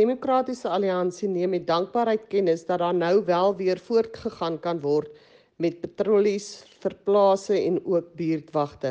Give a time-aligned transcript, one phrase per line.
[0.00, 5.20] Demokratiese Alliansie neem met dankbaarheid kennis dat daar nou wel weer voortgegaan kan word
[5.62, 6.48] met patrollies,
[6.82, 8.90] verplase en ook buurtwagte.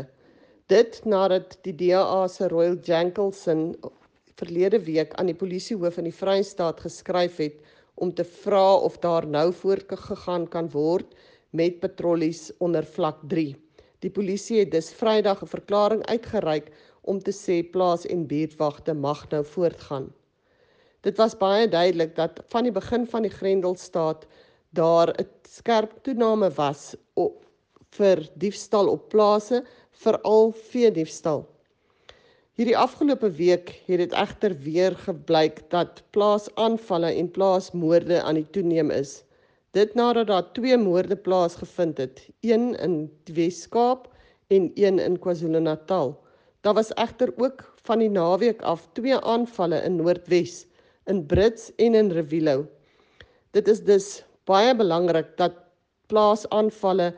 [0.72, 3.76] Dit nadat die DA se Royal Jankelson
[4.40, 7.60] verlede week aan die polisiehoof in die Vrystaat geskryf het
[8.00, 11.12] om te vra of daar nou voortgegaan kan word
[11.52, 13.52] met patrollies onder vlak 3.
[14.00, 19.30] Die polisie het dus Vrydag 'n verklaring uitgereik om te sê plaas en buurtwagte mag
[19.30, 20.14] nou voortgaan.
[21.04, 24.24] Dit was baie duidelik dat van die begin van die Grendelstaat
[24.72, 27.44] daar 'n skerp toename was op
[27.98, 31.44] vir diefstal op plase, veral vee diefstal.
[32.56, 38.92] Hierdie afgelope week het dit egter weer gebleik dat plaasaanvalle en plaasmoorde aan die toeneem
[38.92, 39.24] is.
[39.72, 44.08] Dit nadat daar twee moorde plaasgevind het, een in Wes-Kaap
[44.48, 46.16] en een in KwaZulu-Natal.
[46.62, 50.66] Daar was egter ook van die naweek af twee aanvalle in Noordwes,
[51.06, 52.66] in Brits en in Revilo.
[53.52, 54.08] Dit is dus
[54.50, 55.56] baie belangrik dat
[56.12, 57.14] plaasaanvalle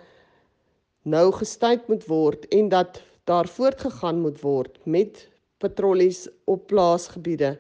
[1.05, 7.55] nou gestuit moet word en dat daar voortgegaan moet word met patrollies op plaasgebiede.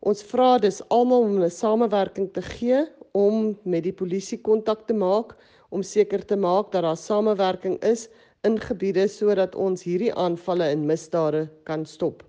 [0.00, 4.94] Ons vra dus almal om 'n samewerking te gee om met die polisie kontak te
[4.94, 5.36] maak
[5.68, 8.08] om seker te maak dat daar samewerking is
[8.42, 12.24] in gebiede sodat ons hierdie aanvalle en misdade kan stop.